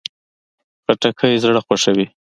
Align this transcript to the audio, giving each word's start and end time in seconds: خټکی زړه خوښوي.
خټکی 0.83 1.33
زړه 1.43 1.59
خوښوي. 1.65 2.05